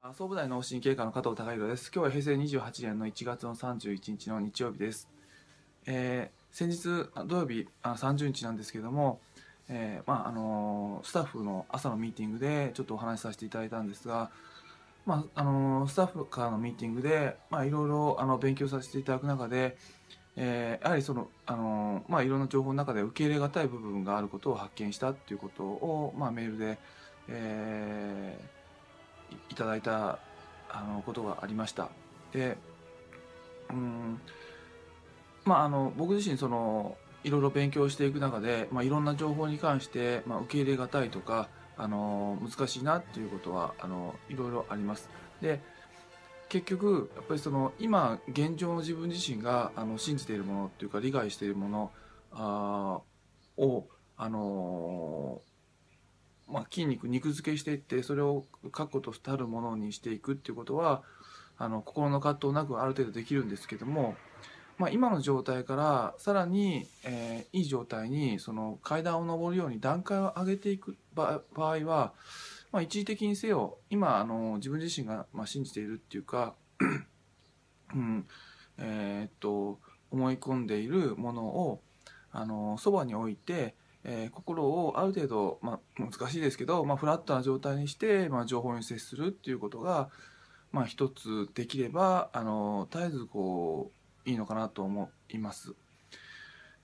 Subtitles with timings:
[0.00, 1.90] 総武大脳神経科の加藤孝弘です。
[1.92, 5.08] 今日は平成28年の1月の31日の日曜日です。
[5.86, 9.18] えー先日土曜日あ30日なんですけども、
[9.68, 14.30] えーまああのースタッフの朝のミーティングでちょっとお話しさせていただいたんですが、
[15.04, 19.76] まああのースタッフからのミーティングで、まあ、いろいろあの勉強させていただく中で、
[20.36, 26.78] えーやはりその、あのーまあ、いろんな情報の中で受け入れがたい部分があることを発見したっていうことを、まあ、メールで、
[27.26, 28.57] えー
[29.50, 30.18] いただいた
[30.70, 31.88] あのことがありました。
[32.32, 32.56] で、
[33.70, 34.20] うん、
[35.44, 45.08] まああの僕自身そのいろいろ勉強していく中で、まあ、いろんな情報に関して、まあ、受け入れがたいとかあの難しいなっていうことはあのいろいろあります。
[45.40, 45.60] で
[46.48, 51.90] 結局やっぱりその今現状の自分自身があの信じているものっていうか理解しているもの
[52.32, 53.00] あ
[53.58, 55.42] をあの
[56.50, 61.02] まあ、筋肉肉付けしていってそれを確固とたるものにしていくっていうことは
[61.58, 64.16] あの心の葛藤なくある程度できるんですけども、
[64.78, 72.12] まあ、今の状態からさらに、えーいい状態にその階段を上るように段階を上げていく場合は、
[72.72, 76.54] まあ、一時的にせよ今あの自分自身が、まあ、信じているっていうか、
[77.94, 78.26] うん
[78.78, 81.80] えーっと思い込んでいるものを
[82.32, 83.74] あのそばに置いて
[84.10, 90.08] えー心をある程度、まあ、難しいですけど、まあ、フラットな状態にして、まあ、情報に接するっていうことが、
[90.72, 93.92] まあ、一つできればあの絶えずこ
[94.26, 95.74] ういいのかなと思います。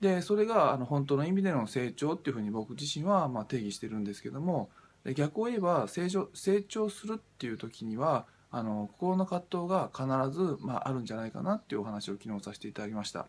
[0.00, 4.68] でそれがあの本当の意味での成長っていうふうに僕自身はま定義してるんですけども
[5.14, 13.28] 逆を言えば成長成長するっていう時にはあの心の葛藤が必ず、まあ、あるんじゃないかなっていうお話を昨日させていただきました。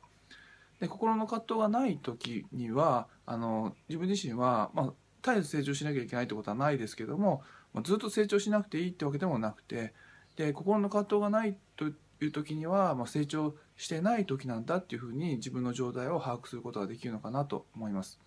[0.79, 4.93] で心の葛藤がない時にはあの自分自身は、まあ、
[5.23, 7.43] 絶えず成長しなきゃいけないってことはないですけども、
[7.73, 9.93] まあずっと成長しなくていいってわけでもなくて
[10.35, 18.19] で心の葛藤がないという時には、まあ、成長してない時なんだっていうふうに自分の状態を把握することができるのかなと思います。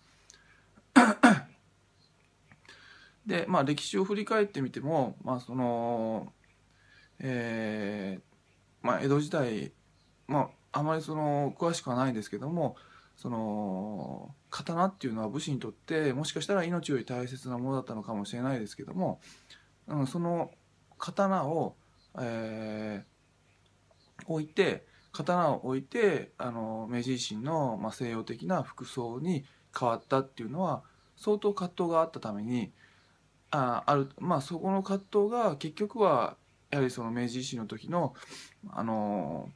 [3.25, 6.31] でまあ歴史を振り返ってみても、まあその
[7.19, 8.27] えー
[8.87, 9.71] まあ、江戸時代、
[10.27, 12.75] まあ、あまりその詳しくはないんですけども
[13.15, 19.19] その刀っていうのは武士にとってもしかしたら命より大切なものだったのかもしれないですけども、
[19.87, 20.51] うん、その
[20.97, 21.75] 刀を、
[22.19, 23.17] えー
[24.25, 29.45] 置いて刀を置いてあの明治維新の、まあ、西洋的な服装に
[29.77, 30.83] 変わったっていうのは
[31.15, 32.71] 相当葛藤があったために
[33.49, 36.35] ああるまあそこの葛藤が結局は
[36.69, 38.13] やはりその明治維新の時の
[38.69, 39.49] あの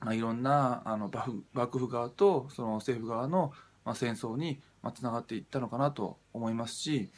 [0.00, 3.52] まあ、いろんなあの幕府幕府側とその政府側の、
[3.84, 7.10] まあ、戦争にまあつながっていったのかなと思いますし、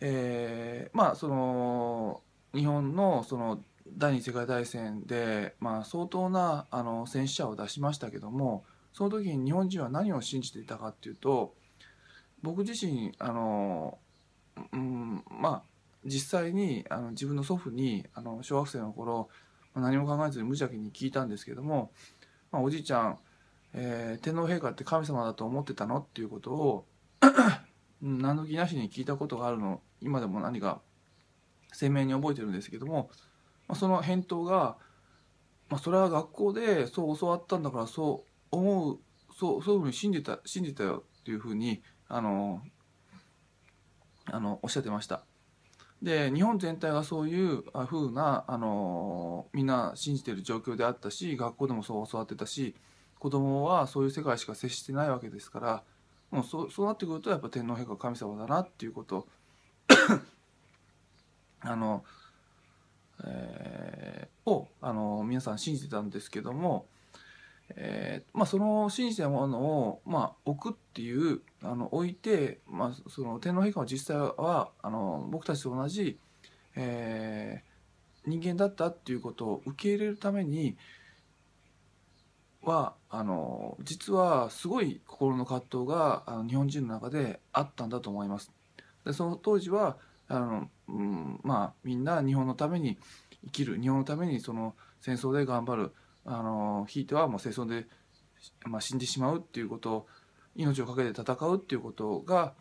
[0.00, 2.22] えーまあその
[2.54, 3.60] 日本のその
[3.96, 11.54] 第二次世界大戦で、まあ、相当なあの戦死者を出しましたけどもその時に日本人は何を信じていたかっていうと
[12.42, 13.98] 僕自身あの、
[14.72, 15.62] うん、まあ
[16.04, 19.28] 実際にあの自分の祖父にあの小学生の頃
[19.74, 21.92] まあ何も考えずに無邪気に聞いたんですけども、
[22.50, 23.18] まあ、おじいちゃん、
[23.74, 25.98] えー天皇陛下って神様だと思ってたの？
[25.98, 26.86] っていうことを
[28.02, 29.80] 何の気なしに聞いたことがあるの？
[30.00, 30.80] 今でも何か
[31.72, 33.10] 鮮明に覚えてるんですけども、
[33.68, 34.76] まあ、その返答が、
[35.68, 38.98] まあ、それは学校でそう教わったんだからそう思う
[39.38, 42.60] そうそういうふうに信じた信じたよっていうふうにあの
[44.24, 45.22] あのおっしゃってました。
[46.02, 52.74] で日本全体がそういうあ風なあのみんな信じてる状況であったし学校でもそう教わってたし
[53.18, 55.82] 子供はそういう世界しか接してないわけですから
[56.30, 59.26] もうそうそうなってくるとやっぱ天皇陛下は神様だなっていうこと。
[61.62, 62.04] あの、
[63.24, 66.86] えーをあの皆さん信じてたんですけども、
[67.76, 76.18] えーまあ、その信じてたものを、まあ、置くっていうあの置いて、まあ、その天皇陛下は実際はあの僕たちと同じ、
[76.76, 77.70] えー
[78.26, 80.76] 人間だったっていうことを受け入れるために
[82.62, 88.52] はあの実はすごい心の葛藤があの日本人の中であったんだと思います。
[89.04, 89.96] でその当時は
[90.28, 92.98] あの、うん、まあみんな日本のために
[93.46, 95.92] 生きる日本のためにその戦争で頑張る
[96.24, 97.86] あのひいてはもう戦争で、
[98.64, 100.06] まあ、死んでしまうっていうこと
[100.54, 102.54] 命を懸けて戦うっていうことが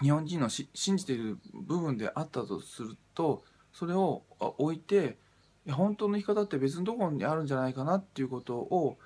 [0.00, 5.18] 日本人のし信じている部分であったとするとそれを置いて
[5.66, 8.96] いや本当の生き方って別のところにあるんじゃないかなっていうことを、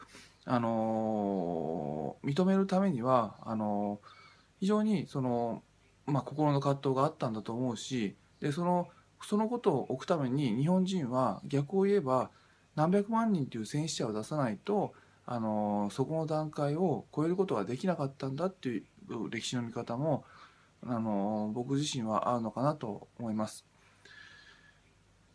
[0.45, 4.09] あのー認めるためにはあのー
[4.61, 5.63] 非常にその、
[6.07, 8.89] まあ、心の葛藤があったんだと思うしでその
[9.23, 12.31] そのことを置くために日本人は逆を言えば
[12.77, 14.95] 何百万人という戦死者を出さないと
[15.27, 20.25] あのそこの段階を超えることができなかったんだっていう歴史の見方も
[20.87, 23.65] あの僕自身は合うのかなと思います。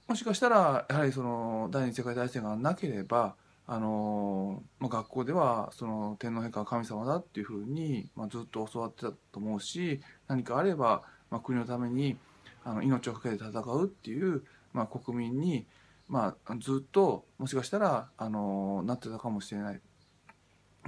[0.08, 3.36] もしかしたらやはりその第二次世界大戦がなければ
[3.72, 12.18] あのまあ、学校ではその天皇陛下は神様だっていうふうに、まあ、ずっと教わってたと思うし何かあれば、まあ、国のために
[12.64, 14.42] あの命を懸けて戦うっていう、
[14.74, 15.68] まあ、国民に、
[16.10, 19.82] まあ、ずっともしかしたらあのなってたかもしれない。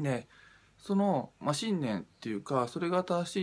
[0.02, 0.28] で
[0.80, 3.36] その、まあ、信念っていうかそれが正し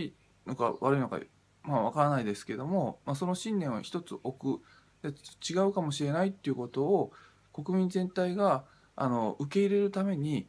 [0.45, 1.19] いのか悪いのか、
[1.63, 4.61] まあ、分からないですけども、まあ、その信念を一つ置く
[5.01, 5.13] で
[5.49, 7.13] 違うかもしれないっていうことを
[7.53, 8.65] 国民全体が
[8.97, 10.47] あの受け入れるために、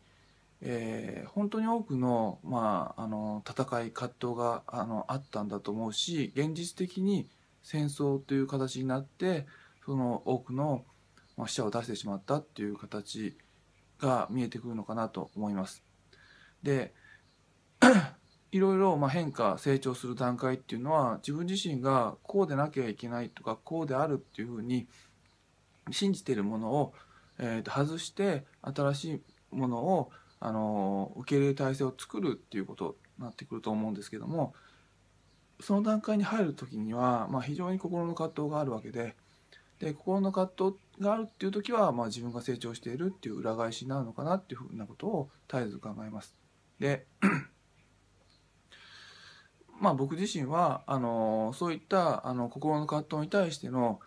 [0.61, 7.29] えー、本当に多くの,、まあ、あの戦い葛藤があのあったんだと思うし現実的に
[7.62, 9.47] 戦争という形になって
[9.85, 10.85] その多くの
[11.40, 13.37] ま死者を出してしまったっていう形
[13.98, 15.82] が見えてくるのかなと思います。
[16.62, 16.94] で
[18.52, 24.88] いろいろま変化成長する段階っていうのは自分自身がこうでなきゃいけないとかこうであるっていうふうに
[25.90, 26.92] 信じてるものを
[27.40, 30.10] えー、と外して新しいものを、
[30.43, 34.54] あの受け入れる体制を作るっていうことになってくると思うんですけども
[35.60, 39.16] その段階に入る時には、まあ、非常に心の葛藤があるわけで
[39.81, 46.37] で心の葛藤があるっていう時は、まあ、自分が成長しているっていう裏返しになるのかなっていうふうなことを絶えず考えます。
[46.79, 47.06] で
[49.81, 54.00] まあ僕自身はあのそういったあの心の葛藤に対しての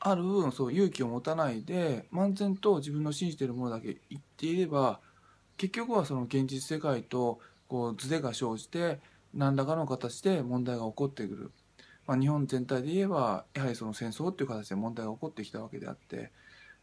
[0.00, 5.00] ある部分そう勇気を持たないで漫然と自分の信じているものだけ言っていれば
[5.58, 8.98] 結局はその現実世界とこうズレが生じて
[9.34, 11.50] 何らかの形で問題が起こってくる、
[12.06, 16.30] まあ、日本全体で言えばやはりその戦争っていう形で問題が起こってきたわけであって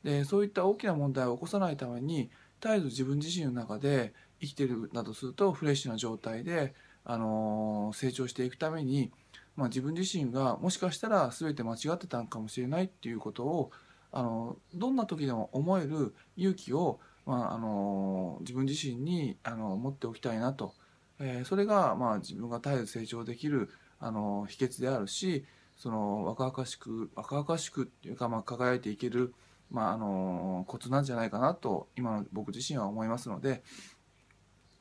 [0.04, 2.30] でそういった大きな問題を起こさないために
[2.60, 6.74] 絶えず自分自身の中で生きてるなどするとフレッシュな状態で、
[7.06, 9.12] あのー、成長していくために
[9.56, 13.72] まあ、自分自身がもしかしたら全て間違ってたんかもしれないっていうことを
[14.12, 20.74] あのどんな時でも思える勇気を、まあ、あの自分自身にあの持っておきたいなと、
[21.20, 23.70] え、それが、まあ、自分が絶えず成長できる
[24.02, 25.46] あの秘訣であるし
[25.78, 29.34] その若々しく若々しくっていうか、まあ、輝いていける、
[29.70, 33.64] まあ、あのコツなんじゃないかなと今の僕自身は思いますので、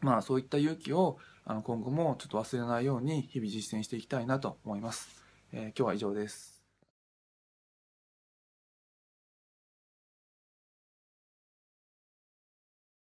[0.00, 5.24] まあ、そういった勇気をあの今後もちょっと忘れないように日々実践していきたいなと思います。
[5.52, 6.59] えー、今日は以上です。